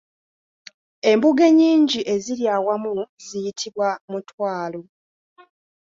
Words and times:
Embugo 1.11 1.41
ennyingi 1.49 1.99
eziri 2.13 2.43
awamu 2.55 2.91
ziyitibwa 3.27 3.87
Mutwalo. 4.11 4.81